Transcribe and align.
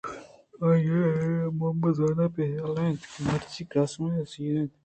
اَلی 0.63 0.99
مھمد 1.57 1.93
زاناں 1.97 2.29
بے 2.35 2.45
ھال 2.61 2.75
انت 2.83 3.01
کہ 3.11 3.19
مرچی 3.27 3.63
کاسم 3.71 4.03
ءِ 4.19 4.23
سِیر 4.31 4.55
اِنت؟ 4.59 4.71